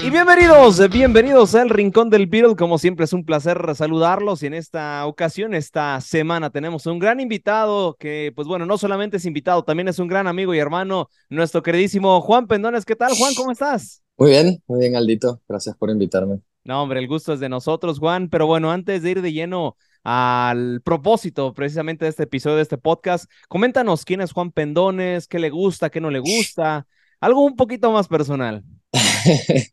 [0.00, 2.56] Y bienvenidos, bienvenidos al Rincón del Beatle.
[2.56, 7.20] Como siempre es un placer saludarlos y en esta ocasión, esta semana tenemos un gran
[7.20, 11.10] invitado que, pues bueno, no solamente es invitado, también es un gran amigo y hermano,
[11.28, 12.86] nuestro queridísimo Juan Pendones.
[12.86, 13.34] ¿Qué tal, Juan?
[13.34, 14.02] ¿Cómo estás?
[14.16, 15.42] Muy bien, muy bien, Aldito.
[15.46, 16.40] Gracias por invitarme.
[16.64, 18.28] No, hombre, el gusto es de nosotros, Juan.
[18.30, 22.78] Pero bueno, antes de ir de lleno al propósito precisamente de este episodio, de este
[22.78, 26.86] podcast, coméntanos quién es Juan Pendones, qué le gusta, qué no le gusta,
[27.20, 28.64] algo un poquito más personal.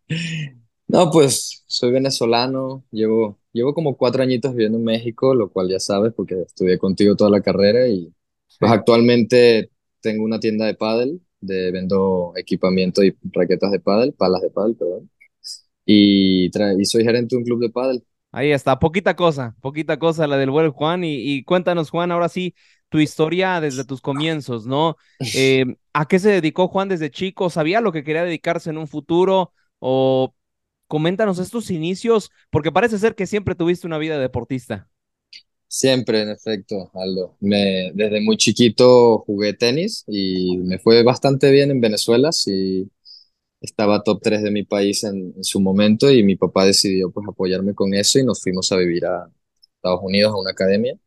[0.88, 5.80] No, pues soy venezolano, llevo, llevo como cuatro añitos viviendo en México, lo cual ya
[5.80, 8.12] sabes porque estudié contigo toda la carrera y
[8.60, 9.70] pues actualmente
[10.02, 14.76] tengo una tienda de pádel, de, vendo equipamiento y raquetas de pádel, palas de pádel,
[14.76, 15.12] perdón,
[15.86, 16.48] y,
[16.82, 18.04] y soy gerente de un club de pádel.
[18.32, 22.30] Ahí está, poquita cosa, poquita cosa la del buen Juan y, y cuéntanos Juan, ahora
[22.30, 22.54] sí,
[22.90, 24.98] tu historia desde tus comienzos, ¿no?
[25.36, 27.50] Eh, ¿A qué se dedicó Juan desde chico?
[27.50, 29.54] ¿Sabía lo que quería dedicarse en un futuro?
[29.80, 30.34] O
[30.88, 34.90] coméntanos estos inicios, porque parece ser que siempre tuviste una vida deportista.
[35.68, 37.38] Siempre, en efecto, Aldo.
[37.40, 42.32] Desde muy chiquito jugué tenis y me fue bastante bien en Venezuela.
[42.32, 42.90] Sí,
[43.62, 47.28] estaba top 3 de mi país en, en, su momento y mi papá decidió pues
[47.30, 49.30] apoyarme con eso y nos fuimos a vivir a
[49.76, 50.98] Estados Unidos a una academia.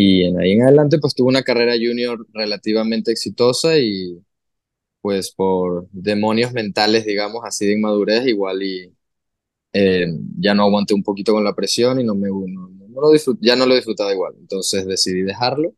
[0.00, 4.22] Y en ahí en adelante pues tuve una carrera junior relativamente exitosa y
[5.02, 8.94] pues por demonios mentales, digamos, así de inmadurez, igual y
[9.72, 10.06] eh,
[10.40, 13.56] ya no aguanté un poquito con la presión y no me, no, no lo ya
[13.56, 14.34] no lo disfrutaba igual.
[14.40, 15.74] Entonces decidí dejarlo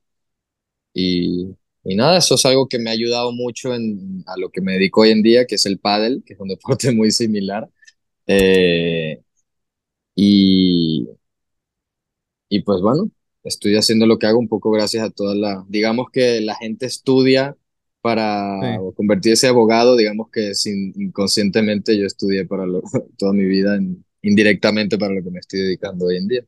[0.94, 4.60] y, y, nada, eso es algo que me ha ayudado mucho en, a lo que
[4.60, 7.68] me dedico hoy en día, que es el pádel, que es un deporte muy similar.
[8.26, 9.22] Eh,
[10.14, 11.08] y,
[12.48, 13.10] y pues bueno,
[13.44, 16.86] estoy haciendo lo que hago un poco gracias a toda la, digamos que la gente
[16.86, 17.56] estudia
[18.00, 22.64] para convertirse en abogado, digamos que sin, inconscientemente yo estudié para
[23.18, 23.78] toda mi vida,
[24.22, 26.42] indirectamente para lo que me estoy dedicando hoy en día.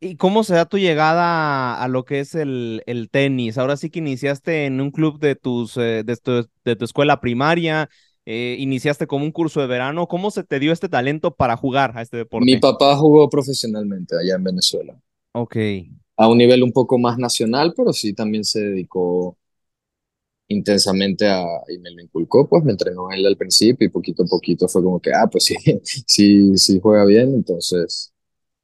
[0.00, 3.56] ¿Y cómo se da tu llegada a lo que es el, el tenis?
[3.56, 7.20] Ahora sí que iniciaste en un club de, tus, eh, de, tu, de tu escuela
[7.20, 7.88] primaria,
[8.26, 10.06] eh, iniciaste como un curso de verano.
[10.06, 12.44] ¿Cómo se te dio este talento para jugar a este deporte?
[12.44, 14.94] Mi papá jugó profesionalmente allá en Venezuela.
[15.32, 15.56] Ok.
[16.18, 19.38] A un nivel un poco más nacional, pero sí también se dedicó
[20.48, 24.26] intensamente a, y me lo inculcó, pues me entrenó él al principio y poquito a
[24.26, 25.54] poquito fue como que, ah, pues sí,
[26.06, 28.12] sí, sí juega bien, entonces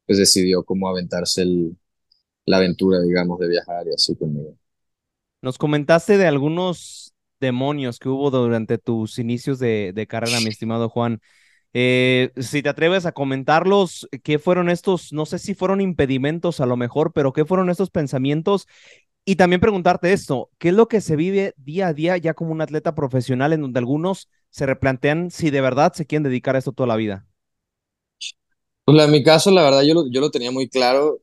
[0.07, 1.77] pues decidió como aventarse el,
[2.47, 4.57] la aventura, digamos, de viajar y así conmigo.
[5.43, 10.89] Nos comentaste de algunos demonios que hubo durante tus inicios de, de carrera, mi estimado
[10.89, 11.21] Juan.
[11.75, 15.13] Eh, si te atreves a comentarlos, ¿qué fueron estos?
[15.13, 18.69] No sé si fueron impedimentos a lo mejor, pero ¿qué fueron estos pensamientos
[19.25, 22.53] y también preguntarte esto, ¿qué es lo que se vive día a día ya como
[22.53, 26.59] un atleta profesional en donde algunos se replantean si de verdad se quieren dedicar a
[26.59, 27.27] esto toda la vida?
[28.85, 31.21] Pues en mi caso, la verdad, yo lo, yo lo tenía muy claro.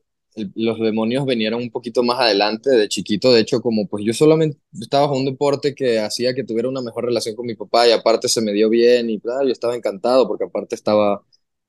[0.54, 3.32] Los demonios venían un poquito más adelante, de chiquito.
[3.32, 6.82] De hecho, como pues yo solamente estaba jugando un deporte que hacía que tuviera una
[6.82, 9.74] mejor relación con mi papá y aparte se me dio bien y claro, yo estaba
[9.76, 11.22] encantado porque aparte estaba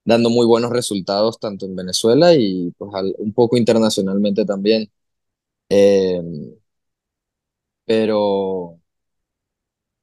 [0.04, 4.90] dando muy buenos resultados tanto en Venezuela y pues un poco internacionalmente también.
[5.70, 6.22] Eh,
[7.86, 8.80] pero,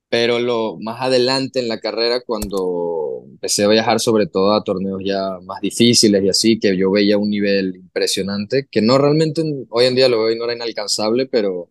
[0.09, 5.02] pero lo más adelante en la carrera, cuando empecé a viajar sobre todo a torneos
[5.04, 9.86] ya más difíciles y así, que yo veía un nivel impresionante, que no realmente hoy
[9.86, 11.70] en día lo veo y no era inalcanzable, pero,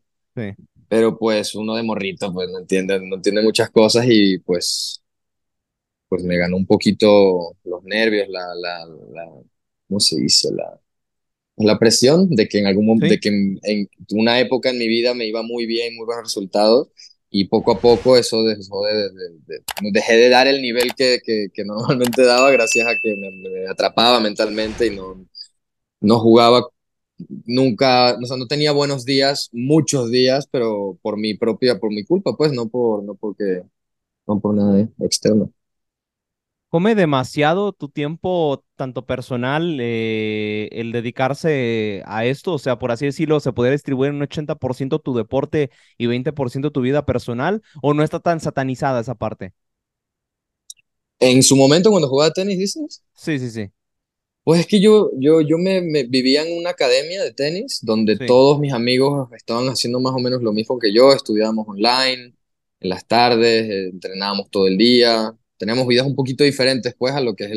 [0.89, 5.03] pero pues uno de morrito pues no entiende, no entiende muchas cosas y pues,
[6.09, 9.31] pues me ganó un poquito los nervios, la, la, la
[9.89, 10.49] ¿cómo se dice?
[10.55, 10.81] La,
[11.57, 15.15] la presión de que en algún momento, de que en, una época en mi vida
[15.15, 16.89] me iba muy bien, muy buenos resultados,
[17.31, 19.11] y poco a poco eso dejó de,
[19.93, 24.87] dejé de dar el nivel que, que, normalmente daba gracias a que me, atrapaba mentalmente
[24.89, 25.27] y no,
[26.01, 26.67] no jugaba
[27.47, 32.05] nunca, o sea, no tenía buenos días, muchos días, pero por mi propia, por mi
[32.05, 33.63] culpa, pues, no por, no porque,
[34.27, 35.53] no por nada externo
[36.71, 43.07] come demasiado tu tiempo, tanto personal, eh, el dedicarse a esto, o sea, por así
[43.07, 47.93] decirlo, se puede distribuir en un 80% tu deporte y 20% tu vida personal, o
[47.93, 49.53] no está tan satanizada esa parte?
[51.19, 53.03] En su momento, cuando jugaba tenis, dices?
[53.15, 53.69] Sí, sí, sí.
[54.45, 58.61] Pues es que yo, yo, yo me, vivía en una academia de tenis donde todos
[58.61, 62.33] mis amigos estaban haciendo más o menos lo mismo que yo, estudiábamos online,
[62.81, 67.21] en las tardes, eh, entrenábamos todo el día, tenemos vidas un poquito diferentes, pues, a
[67.21, 67.51] lo que es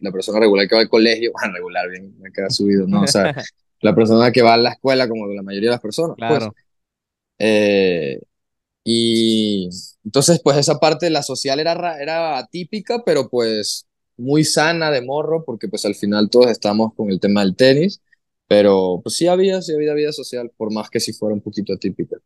[0.00, 3.02] la, persona regular que va al colegio, bueno, regular, bien, me queda subido, ¿no?
[3.02, 3.34] O sea,
[3.80, 6.28] la persona que va a la escuela, como la mayoría de las personas, pues.
[6.28, 6.54] Claro.
[7.38, 8.20] Eh,
[8.84, 9.70] y,
[10.04, 13.86] entonces, pues esa parte de la social era, ra- era atípica, pero pues
[14.18, 18.02] muy sana de morro, porque pues al final todos estamos con el tema del tenis,
[18.46, 21.72] pero pues sí había, sí había vida social, por más que sí fuera un poquito
[21.72, 22.18] atípica.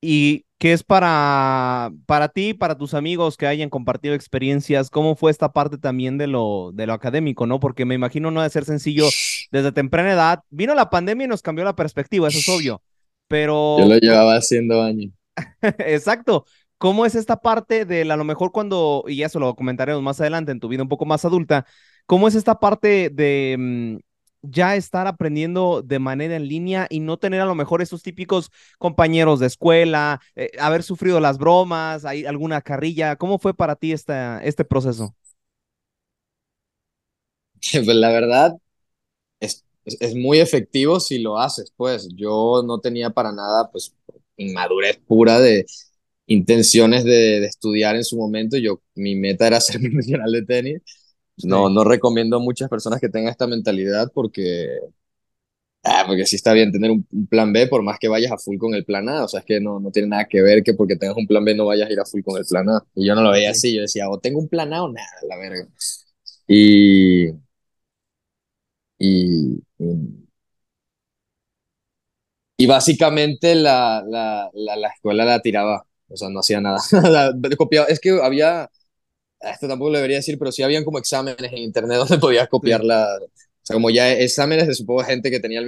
[0.00, 4.88] ¿Y qué es para, para ti, para tus amigos que hayan compartido experiencias?
[4.88, 7.60] ¿Cómo fue esta parte también de lo, de lo académico, no?
[7.60, 9.04] Porque me imagino no ha de ser sencillo
[9.52, 10.40] desde temprana edad.
[10.48, 12.80] Vino la pandemia y nos cambió la perspectiva, eso es obvio.
[12.80, 12.80] Yo lo
[13.28, 15.12] Pero, llevaba haciendo años.
[15.80, 16.46] exacto,
[16.78, 20.50] ¿cómo es esta parte del a lo mejor cuando, y eso lo comentaremos más adelante
[20.50, 21.66] en tu vida un poco más adulta,
[22.06, 23.96] ¿cómo es esta parte de mm,
[24.44, 28.50] ya estar aprendiendo de manera en línea y no tener a lo mejor esos típicos
[28.78, 33.16] compañeros de escuela, eh, haber sufrido las bromas, hay alguna carrilla?
[33.16, 35.14] ¿Cómo fue para ti esta, este proceso?
[37.72, 38.52] Pues la verdad,
[39.40, 43.94] es, es, es muy efectivo si lo haces, pues yo no tenía para nada, pues,
[44.38, 45.66] inmadurez pura de
[46.26, 48.58] intenciones de, de estudiar en su momento.
[48.58, 50.82] Yo, mi meta era ser profesional de tenis.
[51.42, 54.78] No, Sí, no recomiendo a muchas personas que tengan esta mentalidad porque,
[55.82, 58.38] ah, porque sí está bien tener un, un plan B por más que vayas a
[58.38, 59.24] full con el plan A.
[59.24, 61.44] O sea, es que no, no tiene nada que ver que porque tengas un plan
[61.44, 62.84] B no vayas a ir a full con el plan A.
[62.94, 63.74] Y yo no lo veía así.
[63.74, 65.66] Yo decía, o tengo un plan A o nada, la verga.
[66.48, 67.28] Y,
[68.98, 69.62] y,
[72.56, 76.78] y básicamente la, la, la, la escuela la tiraba, o sea, no hacía nada.
[77.88, 78.70] Es que había,
[79.52, 82.70] esto tampoco lo debería decir, pero sí habían como exámenes en internet donde podías sí,
[82.70, 83.06] copiar la...
[83.22, 85.62] O sea, como ya exámenes de supongo gente que tenía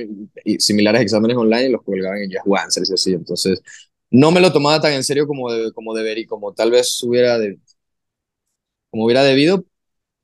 [0.58, 3.12] similares exámenes online y los colgaban en Yahoo Answers y así.
[3.14, 3.62] Entonces,
[4.10, 7.38] no me lo tomaba tan en serio como, de- como debería, como tal vez hubiera,
[7.38, 7.58] de,
[8.90, 9.64] como hubiera debido,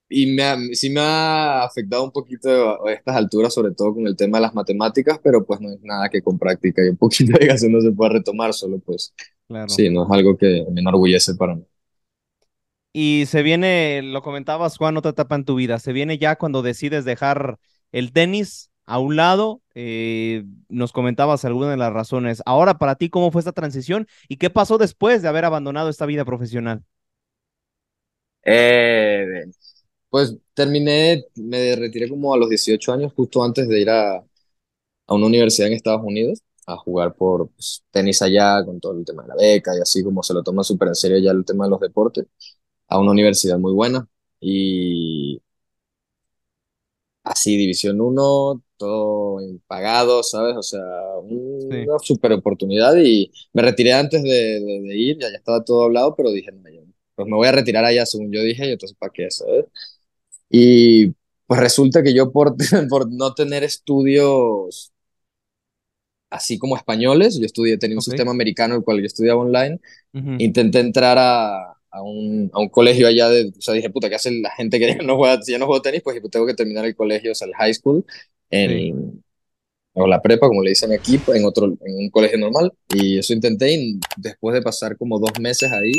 [0.08, 4.06] y me ha- sí me ha afectado un poquito a estas alturas, sobre todo con
[4.08, 6.96] el tema de las matemáticas, pero pues no es nada que con práctica y un
[6.98, 9.14] poquito de gasto no se puede retomar, solo pues
[9.48, 9.66] claro.
[9.66, 11.64] sí, no es algo que me enorgullece para mí.
[12.92, 15.78] Y se viene, lo comentabas, Juan, otra etapa en tu vida.
[15.78, 17.58] Se viene ya cuando decides dejar
[17.92, 19.62] el tenis a un lado.
[19.74, 22.42] eh, nos comentabas algunas de las razones.
[22.46, 26.04] Ahora, para ti, ¿cómo fue esta transición y qué pasó después de haber abandonado esta
[26.06, 26.84] vida profesional?
[28.44, 29.44] Eh,
[30.10, 34.24] pues terminé, me retiré como a los 18 años, justo antes de ir a, a
[35.14, 39.22] una universidad en Estados Unidos a jugar por pues, tenis allá, con todo el tema
[39.22, 41.64] de la beca y así como se lo toma súper en serio ya el tema
[41.66, 42.26] de los deportes,
[42.92, 44.06] a una universidad muy buena.
[44.40, 45.42] Y
[47.24, 50.56] así, División uno todo pagado, ¿sabes?
[50.56, 50.80] O sea,
[51.68, 51.88] Sí.
[51.88, 55.84] una super oportunidad y me retiré antes de, de- de ir, ya, ya estaba todo
[55.84, 56.62] hablado, pero dije, no,
[57.14, 59.66] pues me voy a retirar allá según yo dije, y entonces, ¿para qué, sabes?
[60.50, 61.08] Y
[61.46, 62.56] pues resulta que yo por,
[62.90, 64.92] por no tener estudios
[66.30, 68.08] así como españoles, yo estudié, tenía un Ok.
[68.10, 69.80] sistema americano el cual yo estudiaba online,
[70.14, 74.08] Ujú, intenté entrar a, a un, a un colegio allá de, o sea, dije, puta,
[74.10, 76.02] ¿qué hace la gente que ya no juega, si ya no juego tenis?
[76.02, 78.04] Pues tengo que terminar el colegio, o sea, el high school,
[78.66, 78.90] Sí.
[78.90, 79.24] en,
[79.94, 82.72] o la prepa, como le dicen aquí, pues, en otro, en un colegio normal.
[82.94, 85.92] Y eso intenté y después de pasar como dos meses ahí,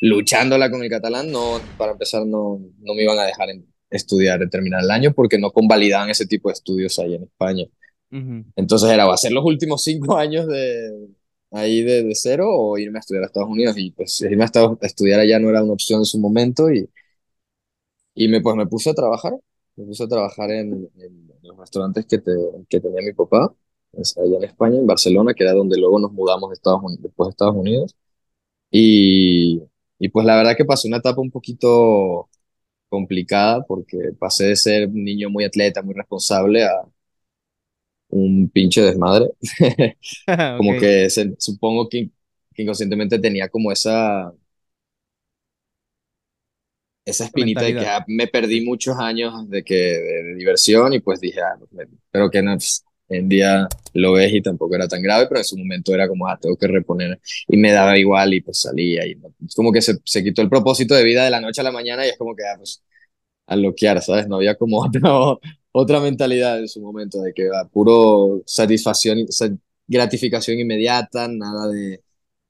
[0.00, 4.48] luchándola con el catalán, no, para empezar, no, no me iban a dejar en- estudiar,
[4.50, 7.64] terminar el año, porque no convalidaban ese tipo de estudios ahí en España.
[8.12, 11.08] ujú, Entonces era, ¿va a ser los últimos cinco años de
[11.52, 13.76] ahí de, de cero o irme a estudiar a Estados Unidos?
[13.78, 16.70] Y pues irme a, Estados- a estudiar allá no era una opción en su momento
[16.72, 16.88] y,
[18.14, 19.32] y me, pues me puse a trabajar.
[19.76, 22.32] Me puse a trabajar en, en los restaurantes que, te-
[22.68, 23.54] que tenía mi papá,
[23.92, 27.28] es allá en España, en Barcelona, que era donde luego nos mudamos de Estados después
[27.28, 27.96] de Estados Unidos.
[28.70, 29.62] Y,
[29.98, 32.30] y pues la verdad que pasé una etapa un poquito
[32.88, 36.72] complicada porque pasé de ser un niño muy atleta, muy responsable a
[38.10, 39.30] un pinche desmadre.
[40.56, 42.10] como Ok, que se- supongo que,
[42.54, 44.32] que inconscientemente tenía como esa,
[47.04, 51.00] esa espinita de que ah, me perdí muchos años de, que, de, de diversión y
[51.00, 54.76] pues dije, ah, pues, me- pero que no, pues, en día lo ves y tampoco
[54.76, 57.72] era tan grave, pero en su momento era como, ah, tengo que reponer y me
[57.72, 60.94] daba igual y pues salía y no- es como que se, se quitó el propósito
[60.94, 62.82] de vida de la noche a la mañana y es como que, ah, pues
[63.46, 64.28] a loquear, ¿sabes?
[64.28, 65.02] No había como otra,
[65.72, 69.50] otra mentalidad en su momento de que ah, puro satisfacción, sa-
[69.86, 72.02] gratificación inmediata, nada de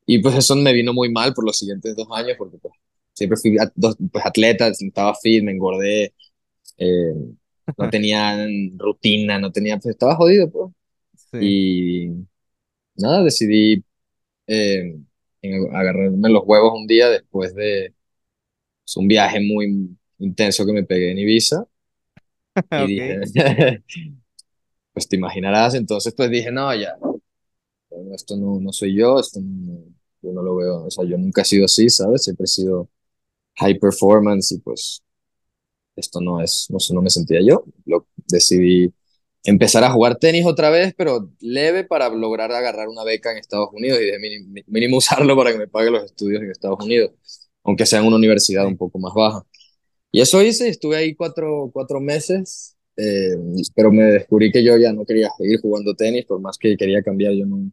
[0.06, 2.74] Y pues eso me vino muy mal por los siguientes dos años, porque pues,
[3.14, 3.72] siempre fui at-
[4.12, 6.14] pues, atleta, estaba fit, me engordé,
[6.78, 7.14] eh,
[7.78, 8.46] no tenía
[8.78, 10.72] rutina, no tenía, pues estaba jodido, pues.
[11.16, 11.38] Sí.
[11.38, 12.08] Y
[12.96, 13.84] nada, decidí
[14.48, 14.96] eh,
[15.72, 17.94] agarrarme los huevos un día después de
[18.84, 21.66] pues, un viaje muy intenso que me pegué en Ibiza.
[22.88, 23.82] Y dije,
[24.92, 26.96] pues te imaginarás, entonces pues dije, no, ya,
[28.14, 29.84] esto no, no soy yo, esto no,
[30.22, 32.24] yo no lo veo, o sea, yo nunca he sido así, ¿sabes?
[32.24, 32.88] Siempre he sido
[33.56, 35.02] high performance y pues
[35.96, 37.64] esto no es, no no me sentía yo.
[37.84, 38.92] Lo, decidí
[39.44, 43.70] empezar a jugar tenis otra vez, pero leve para lograr agarrar una beca en Estados
[43.72, 47.12] Unidos y de mínimo, mínimo usarlo para que me pague los estudios en Estados Unidos,
[47.64, 49.44] aunque sea en una universidad un poco más baja.
[50.12, 53.36] Y eso hice, estuve ahí cuatro, cuatro meses, eh,
[53.74, 57.02] pero me descubrí que yo ya no quería seguir jugando tenis, por más que quería
[57.02, 57.70] cambiar, yo no...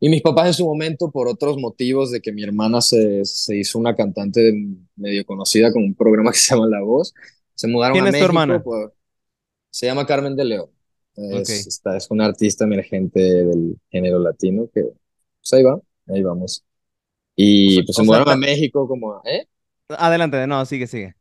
[0.00, 3.56] Y mis papás en su momento, por otros motivos de que mi hermana se, se
[3.58, 4.52] hizo una cantante
[4.96, 7.14] medio conocida con un programa que se llama La Voz,
[7.54, 8.24] se mudaron ¿Quién a es tu México.
[8.24, 8.64] hermana?
[8.64, 8.90] pues,
[9.70, 10.70] se llama Carmen de León.
[11.16, 11.68] Es, Ok.
[11.68, 16.64] esta- es una artista emergente del género latino que, pues ahí va, ahí vamos.
[17.36, 19.48] Y pues se o sea, mudaron a México como, ¿eh?
[19.90, 21.14] Adelante, no, sigue, sigue.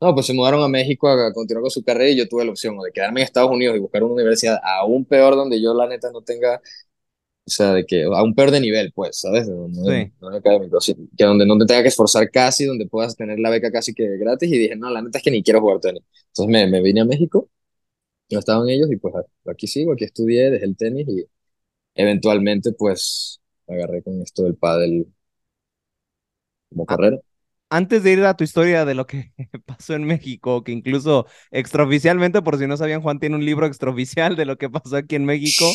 [0.00, 2.44] No, pues se mudaron a México a, a continuar con su carrera y yo tuve
[2.44, 5.60] la opción o de quedarme en Estados Unidos y buscar una universidad aún peor donde
[5.60, 6.56] yo la neta no tenga,
[7.46, 9.48] o sea, de que aún peor de nivel, pues, ¿sabes?
[9.48, 10.12] No, no, Sí.
[10.20, 13.50] no académico, sí, que donde no te tenga que esforzar casi, donde puedas tener la
[13.50, 16.02] beca casi que gratis y dije, no, la neta es que ni quiero jugar tenis.
[16.28, 17.50] Entonces me, me vine a México,
[18.30, 19.14] no estaban ellos y pues
[19.46, 21.26] aquí sigo, aquí estudié, dejé el tenis y
[21.94, 25.06] eventualmente pues agarré con esto del pádel
[26.70, 27.18] como Ah, carrera.
[27.70, 29.32] Antes de ir a tu historia de lo que
[29.66, 34.36] pasó en México, que incluso extraoficialmente, por si no sabían, Juan tiene un libro extraoficial
[34.36, 35.70] de lo que pasó aquí en México,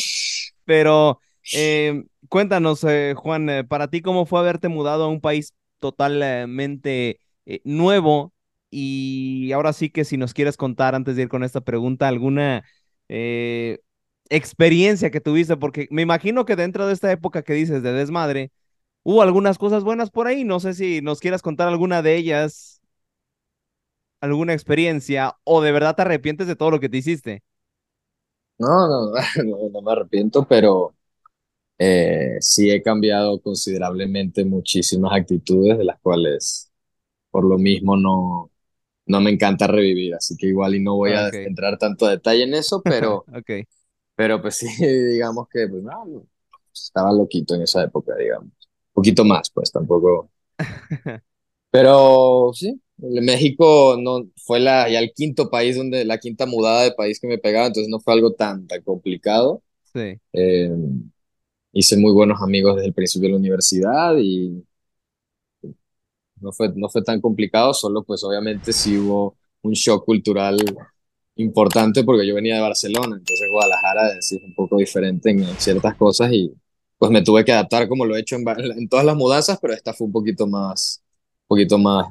[0.64, 1.20] pero
[1.54, 7.20] eh, cuéntanos, eh, Juan, eh, para ti, ¿cómo fue haberte mudado a un país totalmente
[7.46, 8.32] eh, nuevo?
[8.70, 12.64] Y ahora sí que si nos quieres contar, antes de ir con esta pregunta, alguna
[14.30, 18.50] experiencia que tuviste, porque me imagino que dentro de esta época que dices de desmadre,
[19.04, 20.44] hubo algunas cosas buenas por ahí.
[20.44, 22.82] No sé si nos quieras contar alguna de ellas,
[24.20, 27.42] alguna experiencia, o de verdad te arrepientes de todo lo que te hiciste.
[28.58, 29.12] No, no,
[29.44, 30.94] no, no me arrepiento, pero
[31.78, 36.72] eh, sí he cambiado considerablemente muchísimas actitudes de las cuales
[37.30, 38.50] por lo mismo no,
[39.06, 42.12] no me encanta revivir, así que igual y no voy a Ok, entrar tanto a
[42.12, 43.64] detalle en eso, pero, ok.
[44.16, 46.26] pero pues sí, digamos que pues, no,
[46.72, 48.63] estaba loquito en esa época, digamos.
[49.04, 50.30] Un poquito más, pues tampoco.
[51.70, 56.92] Pero sí, México no fue la, ya el quinto país donde, la quinta mudada de
[56.92, 59.62] país que me pegaba, entonces no fue algo tan, tan complicado.
[59.92, 60.18] Sí.
[60.32, 60.70] Eh,
[61.72, 64.64] hice muy buenos amigos desde el principio de la universidad y
[66.40, 70.56] no fue, no fue tan complicado, solo pues obviamente sí hubo un shock cultural
[71.36, 75.94] importante porque yo venía de Barcelona, entonces Guadalajara es un poco diferente en, en ciertas
[75.96, 76.54] cosas y
[77.04, 78.44] pues me tuve que adaptar como lo he hecho en,
[78.78, 81.02] en todas las mudanzas, pero esta fue un poquito más,
[81.44, 82.08] un poquito más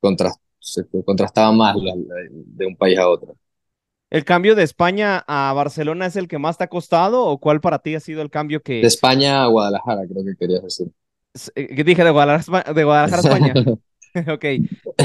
[0.00, 3.36] contrast, se contrastaba más la- la- de un país a otro.
[4.10, 7.60] ¿El cambio de España a Barcelona es el que más te ha costado o cuál
[7.60, 10.86] para ti ha sido el cambio De que, España a Guadalajara, creo que querías decir.
[11.54, 13.60] eh, que dije de Guadalajara, de Guadalajara, a España?
[14.32, 14.44] Ok,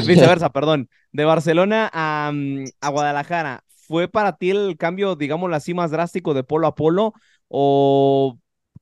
[0.03, 0.89] viceversa, perdón.
[1.11, 6.33] De Barcelona a, mm, a Guadalajara, ¿fue para ti el cambio, digámoslo así, más drástico
[6.33, 7.13] de polo a polo?
[7.49, 8.39] ¿O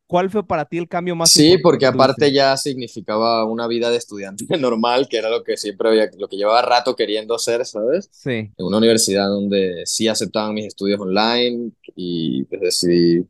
[0.07, 3.67] cuál fue para ti el cambio más Sí, importante porque que aparte ya significaba una
[3.67, 7.35] vida de estudiante normal, que era lo que siempre había, lo que llevaba rato queriendo
[7.35, 8.09] hacer, ¿sabes?
[8.09, 13.27] Sí, En una universidad donde sí aceptaban mis estudios online y pues decidí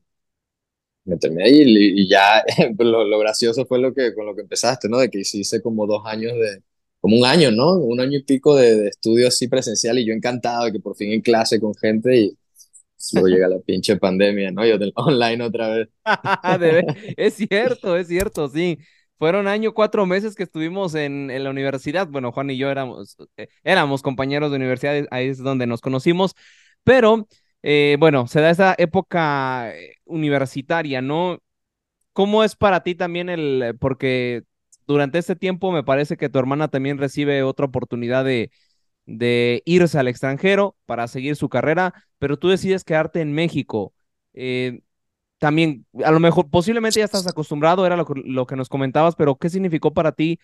[1.05, 2.43] meterme ahí y, y ya
[2.79, 4.97] lo, lo gracioso fue lo que con lo que empezaste, ¿no?
[4.99, 6.63] De que hice como dos años de,
[6.99, 7.73] como un año, ¿no?
[7.73, 10.95] Un año y pico de, de estudio así presencial y yo encantado de que por
[10.95, 12.37] fin en clase con gente y
[13.11, 14.65] llega la pinche pandemia, ¿no?
[14.65, 15.89] Yo del online otra vez.
[17.17, 18.77] Es cierto, es cierto, sí.
[19.17, 22.07] Fueron año, cuatro meses que estuvimos en, la universidad.
[22.07, 26.35] Bueno, Juan y yo éramos, eh, éramos compañeros de universidad, ahí es donde nos conocimos,
[26.83, 27.27] pero
[27.63, 31.39] eh, bueno, se da esa época eh, universitaria, ¿no?
[32.13, 34.43] ¿Cómo es para ti también el, porque
[34.87, 38.51] durante este tiempo me parece que tu hermana también recibe otra oportunidad de,
[39.07, 43.93] de irse al extranjero para seguir su carrera, pero tú decides quedarte en México.
[44.35, 44.81] Eh,
[45.39, 49.37] también, a lo mejor, posiblemente ya estás acostumbrado, era lo, lo que nos comentabas, pero
[49.37, 50.39] ¿qué significó para ti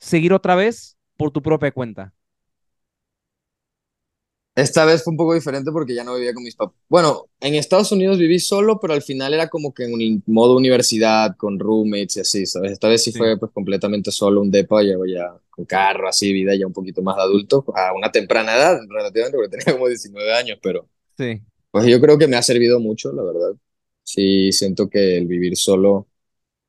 [0.00, 2.14] seguir otra vez por tu propia cuenta?
[4.58, 6.74] Esta vez fue un poco diferente porque ya no vivía con mis papás.
[6.88, 10.56] Bueno, en Estados Unidos viví solo, pero al final era como que en un modo
[10.56, 12.72] universidad, con roommates y así, ¿sabes?
[12.72, 16.32] Esta vez sí Sí, fue pues completamente solo, un depa, llevo ya con carro, así,
[16.32, 19.86] vida ya un poquito más de adulto, a una temprana edad, relativamente, porque tenía como
[19.88, 21.42] 19 años, pero sí.
[21.70, 23.52] pues yo creo que me ha servido mucho, la verdad.
[24.02, 26.08] Sí, siento que el vivir solo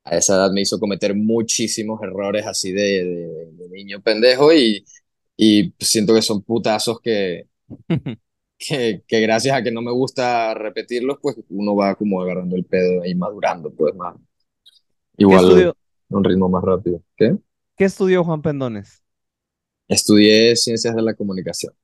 [0.04, 4.84] a esa edad me hizo cometer muchísimos errores así de, de- de niño pendejo y,
[5.36, 7.48] y siento que son putazos que
[8.58, 12.64] que, que gracias a que no me gusta repetirlos, pues uno va como agarrando el
[12.64, 14.16] pedo y madurando, pues más.
[15.26, 15.76] ¿Qué Igual, estudio,
[16.08, 17.02] un ritmo más rápido.
[17.16, 17.36] ¿Qué?
[17.76, 19.02] ¿Qué estudió Juan Pendones?
[19.88, 21.74] Estudié ciencias de la comunicación.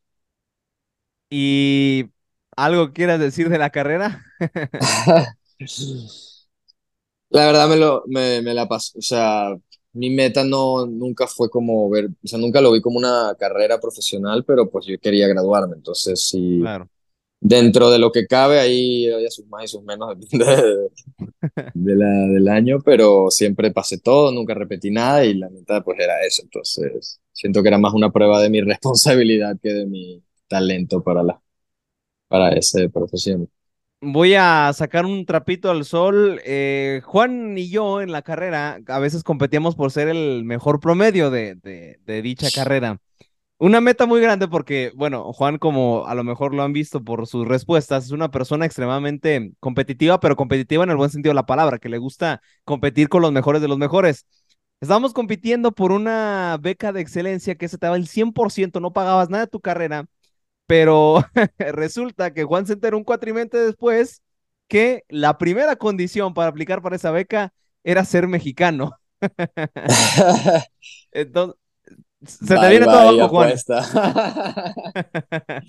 [1.30, 2.10] ¿Y
[2.56, 4.24] algo quieras decir de la carrera?
[7.30, 9.50] La verdad me lo me, me la pasó, o sea,
[9.96, 13.80] mi meta no nunca fue como ver, o sea, nunca lo vi como una carrera
[13.80, 16.90] profesional, pero pues yo quería graduarme, entonces sí, Claro.
[17.40, 20.90] dentro de lo que cabe ahí había sus más y sus menos de,
[21.72, 25.98] de la, del año, pero siempre pasé todo, nunca repetí nada y la meta pues
[26.00, 30.22] era eso, entonces siento que era más una prueba de mi responsabilidad que de mi
[30.48, 31.40] talento para la
[32.28, 33.48] para esa profesión.
[34.02, 36.40] Voy a sacar un trapito al sol.
[36.44, 41.30] eh, Juan y yo en la carrera a veces competíamos por ser el mejor promedio
[41.30, 42.98] de, de, de dicha carrera.
[43.58, 47.26] Una meta muy grande porque, bueno, Juan, como a lo mejor lo han visto por
[47.26, 51.46] sus respuestas, es una persona extremadamente competitiva, pero competitiva en el buen sentido de la
[51.46, 54.26] palabra, que le gusta competir con los mejores de los mejores.
[54.80, 59.30] Estábamos compitiendo por una beca de excelencia que se te daba el 100%, no pagabas
[59.30, 60.06] nada de tu carrera
[60.66, 61.25] pero
[61.58, 64.23] resulta que Juan se enteró un cuatrimestre después
[64.68, 67.52] que la primera condición para aplicar para esa beca
[67.85, 68.92] era ser mexicano.
[71.12, 71.56] Entonces,
[72.25, 73.54] se te viene todo abajo, Juan.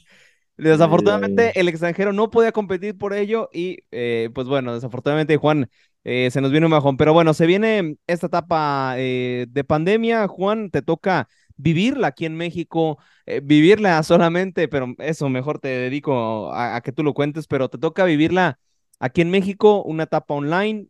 [0.58, 1.62] Desafortunadamente, Ay, ay.
[1.62, 5.70] el extranjero no podía competir por ello y, eh, pues bueno, desafortunadamente, Juan,
[6.04, 6.98] eh, se nos viene un bajón.
[6.98, 10.27] Pero bueno, se viene esta etapa eh, de pandemia.
[10.27, 11.27] Juan, te toca
[11.58, 16.92] vivirla aquí en México, eh, vivirla solamente, pero eso mejor te dedico a, a que
[16.92, 18.60] tú lo cuentes, pero te toca vivirla
[19.00, 20.88] aquí en México, una etapa online.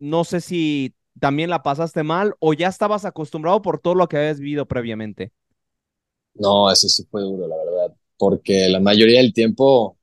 [0.00, 4.18] No sé si también la pasaste mal o ya estabas acostumbrado por todo lo que
[4.18, 5.32] habías vivido previamente.
[6.34, 9.98] No, eso sí fue duro, la verdad, porque la mayoría del tiempo,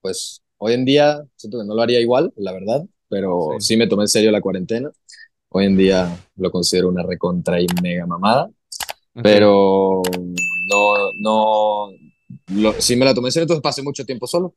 [0.00, 3.58] pues hoy en día siento que no lo haría igual, la verdad, pero Sí.
[3.60, 4.90] sí me tomé en serio la cuarentena.
[5.50, 8.50] Hoy en día lo considero una recontra y mega mamada,
[9.20, 10.02] Pero
[10.70, 11.88] no, no,
[12.48, 14.54] lo- sí me la tomé en serio, entonces pasé mucho tiempo solo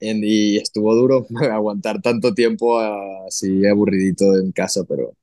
[0.00, 5.14] en- y estuvo duro aguantar tanto tiempo así aburridito en casa, pero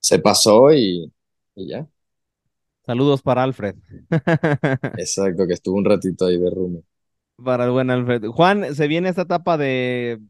[0.00, 1.12] se pasó y,
[1.56, 1.88] y ya.
[2.86, 3.76] Saludos para Alfred.
[4.96, 6.82] Exacto, que estuvo un ratito ahí de roomie.
[7.44, 8.26] Para el buen Alfred.
[8.28, 10.20] Juan, se viene esta etapa de...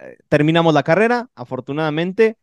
[0.00, 2.38] eh, Terminamos la carrera, afortunadamente,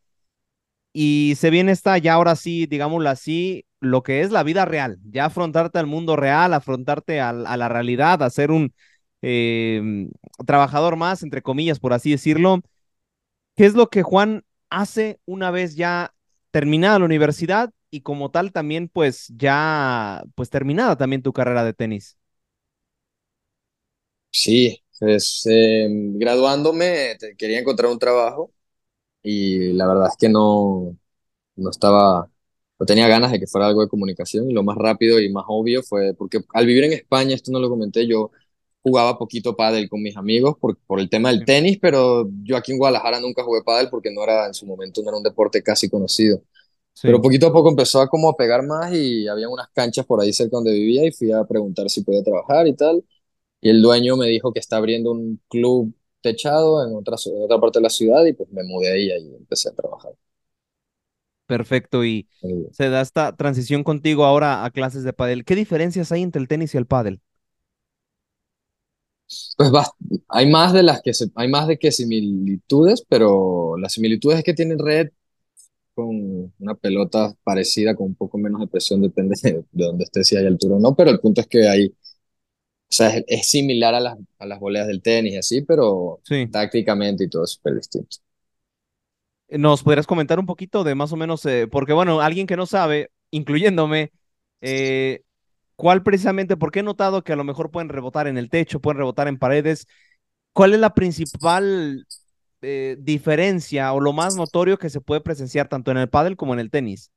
[0.93, 4.99] y se viene esta, ya ahora sí, digámoslo así, lo que es la vida real,
[5.09, 8.73] ya afrontarte al mundo real, afrontarte a, la realidad, a ser un
[9.23, 10.07] eh,
[10.45, 12.61] trabajador más, entre comillas, por así decirlo.
[13.55, 16.13] ¿Qué es lo que Juan hace una vez ya
[16.51, 21.73] terminada la universidad y como tal también pues ya pues terminada también tu carrera de
[21.73, 22.17] tenis?
[24.31, 28.51] Sí, pues eh, graduándome quería encontrar un trabajo
[29.23, 30.97] y la verdad es que no,
[31.55, 32.29] no estaba,
[32.79, 35.45] no tenía ganas de que fuera algo de comunicación y lo más rápido y más
[35.47, 38.31] obvio fue porque al vivir en España, esto no lo comenté, yo
[38.81, 42.71] jugaba poquito pádel con mis amigos por, por el tema del tenis, pero yo aquí
[42.73, 45.63] en Guadalajara nunca jugué pádel porque no era en su momento no era un deporte
[45.63, 46.43] casi conocido.
[47.03, 50.21] Pero poquito a poco empezó a como a pegar más y había unas canchas por
[50.21, 53.03] ahí cerca donde vivía y fui a preguntar si podía trabajar y tal.
[53.61, 57.59] Y el dueño me dijo que está abriendo un club techado en otra, en otra
[57.61, 60.13] parte de la ciudad y pues me mudé ahí y ahí empecé a trabajar.
[61.45, 62.03] Perfecto.
[62.05, 62.27] Y
[62.71, 65.45] se da esta transición contigo ahora a clases de pádel.
[65.45, 67.21] ¿Qué diferencias hay entre el tenis y el pádel?
[69.57, 69.71] Pues
[70.29, 74.43] hay más de las que se- hay más de que similitudes, pero las similitudes es
[74.43, 75.09] que tienen red
[75.95, 80.23] con una pelota parecida con un poco menos de presión, depende de, de dónde esté,
[80.23, 81.95] si hay altura o no, pero el punto es que hay,
[82.93, 86.47] sea, es, es similar a las, a las voleas del tenis y así, pero Sí.
[86.51, 88.17] tácticamente y todo es súper distinto.
[89.49, 92.65] ¿Nos podrías comentar un poquito de más o menos, eh, porque bueno, alguien que no
[92.65, 94.11] sabe, incluyéndome,
[94.61, 95.21] eh,
[95.75, 98.81] ¿cuál precisamente, por qué he notado que a lo mejor pueden rebotar en el techo,
[98.81, 99.87] pueden rebotar en paredes?
[100.53, 102.07] ¿Cuál es la principal
[102.61, 106.53] eh, diferencia o lo más notorio que se puede presenciar tanto en el pádel como
[106.53, 107.11] en el tenis?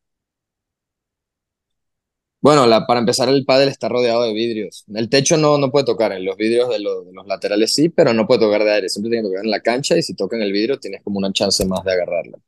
[2.47, 4.85] Bueno, la, para empezar, el pádel está rodeado de vidrios.
[4.95, 7.89] El techo no, no puede tocar, en los vidrios de, lo- de los laterales sí,
[7.89, 8.89] pero no puede tocar de aire.
[8.89, 11.19] Siempre tiene que tocar en la cancha y si toca en el vidrio tienes como
[11.19, 12.39] una chance más de agarrarla.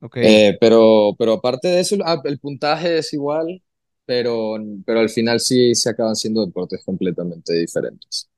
[0.00, 3.62] Ok, Eh, pero, pero aparte de eso, ah, el puntaje es igual,
[4.06, 8.28] pero, pero al final sí se acaban siendo deportes completamente diferentes.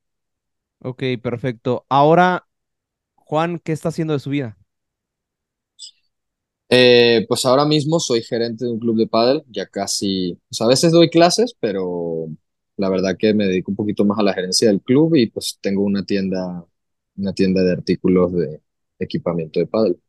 [0.81, 1.87] ok, perfecto.
[1.89, 2.47] Ahora,
[3.17, 4.59] Juan, ¿qué está haciendo de su vida?
[6.75, 10.67] Eh, pues ahora mismo soy gerente de un club de pádel, ya casi, pues a
[10.67, 12.29] veces doy clases, pero
[12.79, 15.59] la verdad que me dedico un poquito más a la gerencia del club y pues
[15.61, 16.65] tengo una tienda,
[17.19, 18.63] una tienda de artículos de
[18.99, 20.01] equipamiento de pádel.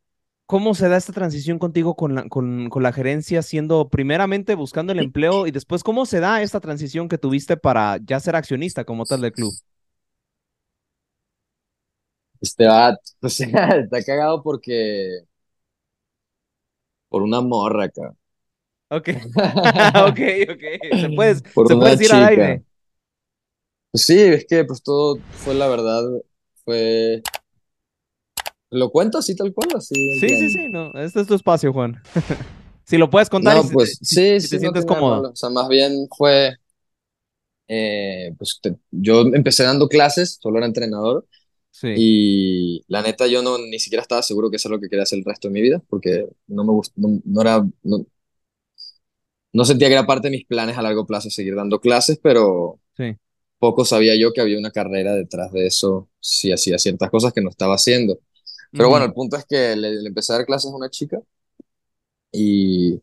[0.46, 4.94] ¿Cómo se da esta transición contigo con la, con, con la gerencia, siendo primeramente buscando
[4.94, 8.86] el empleo y después cómo se da esta transición que tuviste para ya ser accionista
[8.86, 9.54] como tal del club?
[12.40, 15.26] Este va, o sea, está cagado porque
[17.14, 18.16] por una morra acá.
[18.90, 19.10] Ok,
[20.10, 20.64] ok, ok.
[21.00, 22.28] Se puede, Por se puede una decir al chica.
[22.30, 22.64] aire.
[23.92, 26.02] Pues sí, es que pues todo fue la verdad,
[26.66, 27.22] fue...
[28.72, 30.92] Lo cuento así tal cual, así Sí, sí, sí, no.
[30.96, 32.02] Este es tu espacio, Juan.
[32.86, 35.16] Si lo puedes contar No, pues si- sí, si te no sientes cómodo.
[35.16, 35.30] malo.
[35.30, 36.58] O sea, más bien fue,
[37.68, 41.26] eh, pues te- yo empecé dando clases, solo era entrenador,
[41.74, 41.90] Sí.
[41.94, 45.04] y la neta yo no ni siquiera estaba seguro que eso es lo que quería
[45.04, 48.06] hacer el resto de mi vida, porque no me gustó, no, no era, no,
[49.54, 52.80] no sentía que era parte de mis planes a largo plazo seguir dando clases, pero
[52.98, 53.18] Sí.
[53.60, 57.42] poco sabía yo que había una carrera detrás de eso si hacía ciertas cosas que
[57.42, 58.20] no estaba haciendo.
[58.76, 61.20] Pero bueno, el punto es que le, le empecé a dar clases a una chica
[62.32, 63.03] y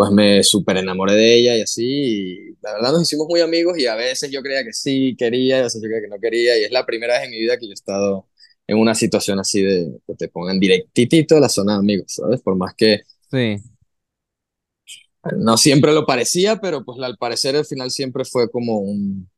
[0.00, 3.76] pues me súper enamoré de ella y así, y la verdad nos hicimos muy amigos
[3.78, 6.58] y a veces yo creía que sí quería, a veces yo creía que no quería,
[6.58, 8.26] y es la primera vez en mi vida que yo he estado
[8.66, 12.40] en una situación así de que te pongan directitito a la zona de amigos, ¿sabes?
[12.40, 13.62] Por más que Sí.
[15.36, 19.28] no siempre lo parecía, pero pues al parecer al final siempre fue como un,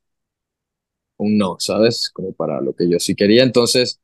[1.16, 2.11] un no, ¿sabes?
[2.12, 4.01] Como para lo que yo sí quería, entonces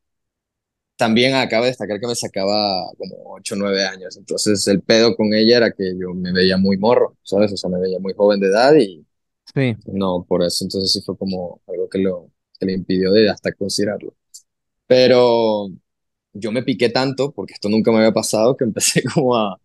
[0.98, 5.16] también acaba de destacar que me sacaba como 8 o 9 años, entonces el pedo
[5.16, 7.52] con ella era que yo me veía muy morro, ¿sabes?
[7.52, 9.06] O sea, me veía muy joven de edad y
[9.54, 9.74] Sí.
[9.86, 13.52] No, por eso entonces sí fue como algo que, lo, que le impidió de hasta
[13.52, 14.14] considerarlo.
[14.86, 15.68] Pero
[16.32, 19.60] yo me piqué tanto, porque esto nunca me había pasado, que empecé como a...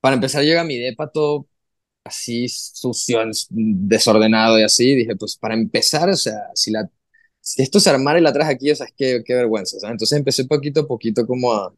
[0.00, 1.46] Para empezar llega mi depa todo
[2.04, 4.94] así sucio, desordenado y así.
[4.94, 6.88] Dije, pues para empezar, o sea, si, la,
[7.42, 9.80] si esto se armara y la traje aquí, o sea, es que, qué vergüenza.
[9.80, 9.94] ¿sabes?
[9.94, 11.74] Entonces empecé poquito a poquito como a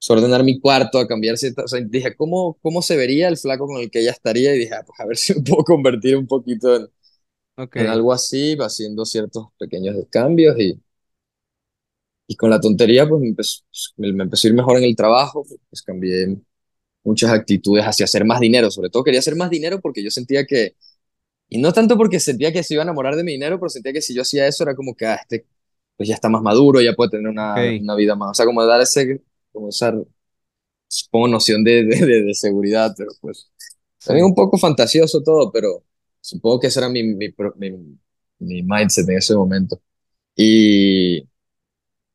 [0.00, 1.66] desordenar mi cuarto, a cambiar ciertas...
[1.66, 4.54] O sea, dije, ¿cómo, ¿cómo se vería el flaco con el que ella estaría?
[4.54, 6.88] Y dije, ah, pues a ver si me puedo convertir un poquito en
[7.74, 7.90] en Ok.
[7.90, 10.80] algo así, haciendo ciertos pequeños cambios y,
[12.26, 13.62] y con la tontería pues me empezó,
[13.96, 16.36] me, me empezó a ir mejor en el trabajo, pues cambié
[17.04, 20.46] muchas actitudes hacia hacer más dinero, sobre todo quería hacer más dinero porque yo sentía
[20.46, 20.76] que,
[21.50, 23.92] y no tanto porque sentía que se iba a enamorar de mi dinero, pero sentía
[23.94, 25.46] que si yo hacía eso era como que, ah, este
[25.96, 27.80] pues ya está más maduro, ya puede tener una, Ok.
[27.80, 29.94] una vida más, o sea, como dar ese, como esa,
[30.88, 33.50] supongo, noción de, de, de, de seguridad, pero pues
[34.04, 35.84] también un poco fantasioso todo, pero
[36.20, 37.70] supongo que ese era mi, mi, mi,
[38.40, 39.80] mi mindset en ese momento.
[40.36, 41.28] Y,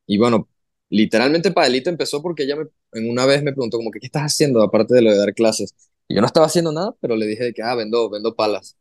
[0.06, 0.48] y bueno,
[0.90, 2.66] literalmente Padelito empezó porque ella me,
[3.00, 5.34] en una vez me preguntó como que, ¿qué estás haciendo aparte de lo de dar
[5.34, 5.74] clases?
[6.08, 8.76] Y yo no estaba haciendo nada, pero le dije de que, ah, vendo, vendo palas.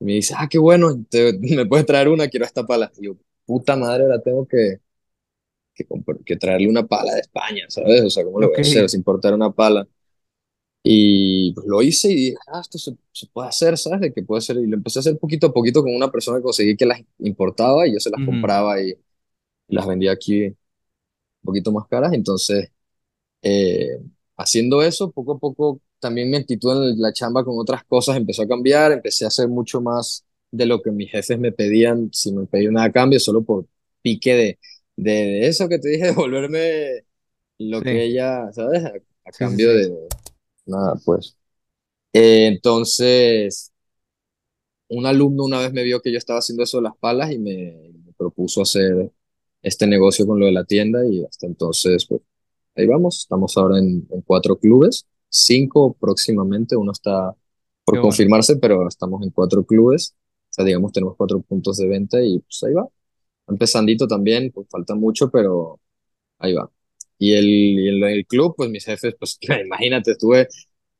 [0.00, 2.90] Y me dice, ah, qué bueno, te- me puedes traer una, quiero esta pala.
[2.98, 4.80] Y yo, puta madre, ahora tengo que,
[5.74, 5.86] que,
[6.26, 8.02] que traerle una pala de España, ¿sabes?
[8.04, 8.58] O sea, ¿cómo lo voy Ok.
[8.58, 8.88] a hacer?
[8.90, 9.88] Sin importar una pala.
[10.82, 14.00] Y pues lo hice y dije, ah, esto se, se puede hacer, ¿sabes?
[14.00, 14.56] De que puede ser.
[14.58, 17.02] Y lo empecé a hacer poquito a poquito con una persona que conseguí que las
[17.18, 18.90] importaba y yo se las compraba y,
[19.68, 20.56] y las vendía aquí un
[21.44, 22.12] poquito más caras.
[22.14, 22.70] Entonces,
[23.42, 24.00] eh,
[24.36, 28.42] haciendo eso, poco a poco también mi actitud en la chamba con otras cosas empezó
[28.42, 28.92] a cambiar.
[28.92, 32.74] Empecé a hacer mucho más de lo que mis jefes me pedían, si me pedían
[32.74, 33.66] nada a cambio, solo por
[34.02, 34.58] pique de,
[34.96, 37.04] de, de eso que te dije, de volverme
[37.58, 37.88] lo Sí.
[37.88, 38.84] que ella, ¿sabes?
[38.84, 38.92] A,
[39.26, 39.74] a Sí, sí, cambio sí.
[39.74, 40.08] de
[40.66, 41.36] nada, pues.
[42.14, 43.72] Eh, entonces,
[44.88, 47.38] un alumno una vez me vio que yo estaba haciendo eso de las palas y
[47.38, 49.12] me, me propuso hacer
[49.62, 52.22] este negocio con lo de la tienda y hasta entonces, pues
[52.76, 53.20] ahí vamos.
[53.20, 57.34] Estamos ahora en, en cuatro clubes, cinco próximamente, uno está
[57.86, 58.08] Qué por bueno.
[58.08, 60.14] confirmarse, pero estamos en cuatro clubes.
[60.50, 62.88] O sea, digamos, tenemos cuatro puntos de venta y pues ahí va.
[63.48, 65.80] Empezandito también, pues falta mucho, pero
[66.38, 66.70] ahí va.
[67.18, 70.48] Y el, y el, el club, pues mis jefes, pues imagínate, estuve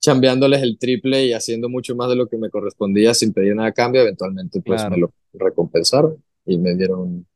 [0.00, 3.70] chambeándoles el triple y haciendo mucho más de lo que me correspondía sin pedir nada
[3.70, 4.98] a cambio, eventualmente pues me Claro.
[4.98, 7.28] lo recompensaron y me dieron un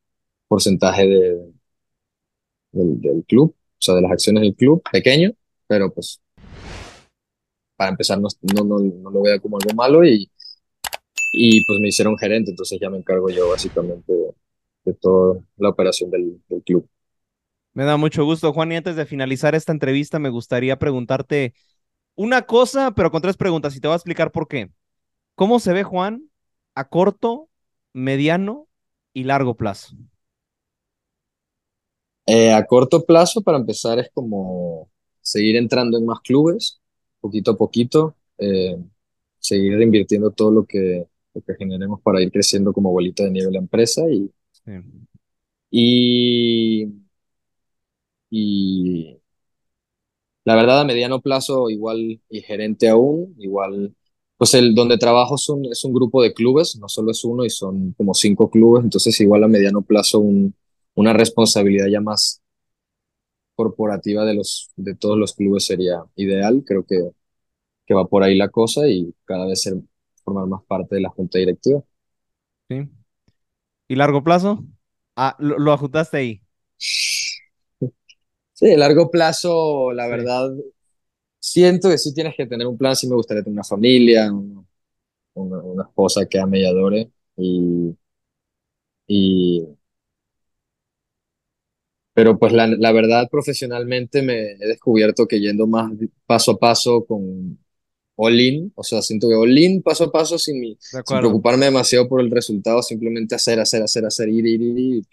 [0.48, 1.52] porcentaje de,
[2.72, 5.32] del, del club, o sea, de las acciones del club, pequeño,
[5.66, 6.20] pero pues
[7.76, 10.30] para empezar no, no, no, no lo veo como algo malo y,
[11.32, 14.34] y pues me hicieron gerente, entonces ya me encargo yo básicamente de,
[14.84, 16.88] de toda la operación del, del club.
[17.74, 18.72] Me da mucho gusto, Juan.
[18.72, 21.54] Y antes de finalizar esta entrevista, me gustaría preguntarte
[22.16, 24.70] una cosa, pero con tres preguntas, y te voy a explicar por qué.
[25.36, 26.30] ¿Cómo se ve Juan
[26.76, 27.50] a corto,
[27.94, 28.68] mediano
[29.14, 29.96] y largo plazo?
[32.26, 34.90] Eh, a corto plazo, para empezar, es como
[35.22, 36.81] seguir entrando en más clubes,
[37.22, 38.78] poquito a poquito, eh,
[39.40, 43.52] seguir invirtiendo todo lo que, lo que generemos para ir creciendo como bolita de nieve
[43.52, 44.30] la empresa y,
[44.64, 44.72] Sí.
[45.70, 46.86] y,
[48.30, 49.20] y
[50.44, 53.94] la verdad a mediano plazo igual y gerente aún, igual,
[54.36, 57.44] pues el donde trabajo es un, es un grupo de clubes, no solo es uno
[57.44, 60.54] y son como cinco clubes, entonces igual a mediano plazo un,
[60.94, 62.41] una responsabilidad ya más
[63.64, 67.10] corporativa de los, de todos los clubes sería ideal, creo que,
[67.86, 69.74] que va por ahí la cosa y cada vez ser,
[70.24, 71.82] formar más parte de la junta directiva.
[72.68, 72.88] ¿Sí?
[73.88, 74.64] ¿Y largo plazo?
[75.16, 76.42] Ah, lo, lo ajustaste ahí.
[78.54, 80.08] Sí, a largo plazo, la Sí.
[80.08, 80.50] verdad,
[81.40, 84.66] siento que sí tienes que tener un plan, sí me gustaría tener una familia, un-
[85.34, 87.96] una, una esposa que ame y adore, y,
[89.06, 89.66] y,
[92.14, 95.90] pero pues la, la verdad, profesionalmente me he descubierto que yendo más
[96.26, 97.58] paso a paso con
[98.16, 102.20] all-in, o sea, siento que all-in paso a paso sin, mi- sin preocuparme demasiado por
[102.20, 105.04] el resultado, simplemente hacer, hacer, hacer, hacer, ir, ir, ir, ir.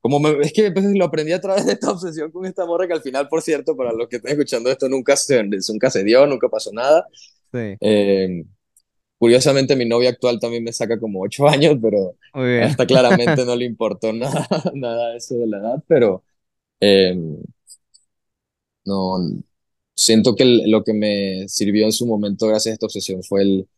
[0.00, 2.86] Como me- es que pues, lo aprendí a través de esta obsesión con esta morra
[2.88, 6.04] que al final, por cierto, para los que estén escuchando esto, nunca se, nunca se
[6.04, 7.06] dio, nunca pasó nada.
[7.52, 7.80] Sí.
[7.80, 8.44] Eh,
[9.18, 12.66] curiosamente, mi novia actual también me saca como ocho años, pero Muy a bien.
[12.66, 16.24] esta claramente no le importó nada, nada eso de la edad, pero
[16.82, 17.14] eh,
[18.84, 19.18] no,
[19.94, 23.68] siento que lo que me sirvió en su momento gracias a esta obsesión fue el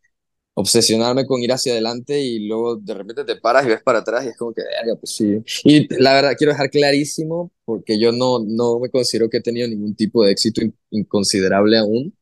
[0.55, 4.25] obsesionarme con ir hacia adelante y luego de repente te paras y ves para atrás
[4.27, 5.45] y es como que, "Verga, pues sí.
[5.65, 9.69] Y la verdad, quiero dejar clarísimo, porque yo no, no me considero que he tenido
[9.69, 12.15] ningún tipo de éxito in- inconsiderable aún,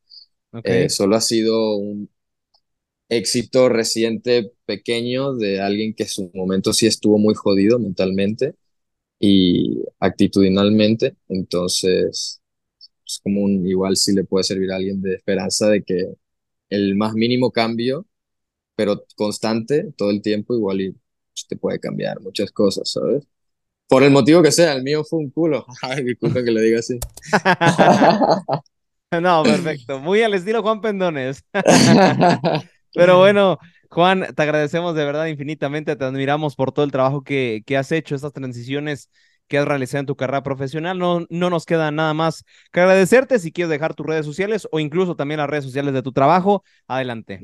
[0.63, 0.91] Eh, Ok.
[0.91, 2.09] solo ha sido un
[3.09, 8.55] éxito reciente pequeño de alguien que en su momento sí estuvo muy jodido mentalmente
[9.25, 12.41] y actitudinalmente, entonces
[13.05, 16.13] es como un, igual sí le puede servir a alguien de esperanza de que
[16.69, 18.05] el más mínimo cambio
[18.75, 23.23] pero constante todo el tiempo, igual y pues, te puede cambiar muchas cosas, ¿sabes?
[23.87, 25.65] Por el motivo que sea, el mío fue un culo.
[26.05, 26.99] Disculpen que le diga así.
[29.21, 29.99] No, perfecto.
[29.99, 31.45] Muy al estilo Juan Pendones.
[32.95, 33.59] Pero bueno,
[33.93, 37.91] Juan, te agradecemos de verdad infinitamente, te admiramos por todo el trabajo que, que has
[37.91, 39.07] hecho, estas transiciones
[39.47, 40.97] que has realizado en tu carrera profesional.
[40.97, 43.37] No, no nos queda nada más que agradecerte.
[43.37, 46.63] Si quieres dejar tus redes sociales o incluso también las redes sociales de tu trabajo,
[46.87, 47.41] adelante.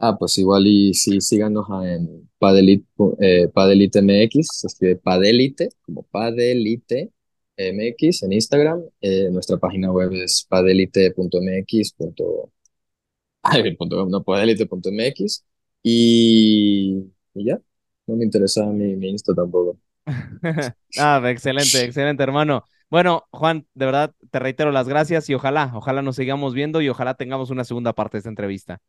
[0.00, 2.84] Ah, pues igual y sí, síganos en Padelite,
[3.20, 7.12] eh, Padelite MX, se escribe Padelite, como Padelite
[7.56, 8.82] MX en Instagram.
[9.00, 11.94] Eh, nuestra página web es padelite.mx.
[13.42, 15.44] Ay, punto, no, padelite.mx.
[15.82, 17.60] Y, y ya,
[18.06, 19.78] no me interesa mi, mi Insta tampoco.
[20.96, 22.64] Ah, excelente, excelente, hermano.
[22.90, 26.88] Bueno, Juan, de verdad te reitero las gracias y ojalá, ojalá nos sigamos viendo y
[26.88, 28.80] ojalá tengamos una segunda parte de esta entrevista.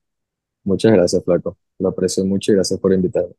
[0.65, 1.57] Muchas gracias, Flaco.
[1.79, 3.33] Lo aprecio mucho y gracias por invitarme.